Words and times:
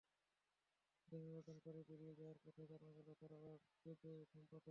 শ্রদ্ধা 0.93 1.17
নিবেদন 1.19 1.57
করে 1.59 1.79
বেরিয়ে 1.87 2.13
যাওয়ার 2.15 2.37
পথে 2.43 2.63
জানা 2.67 2.89
গেল, 2.97 3.07
তাঁরা 3.19 3.37
বেদে 3.85 4.13
সম্প্রদায়ের। 4.25 4.59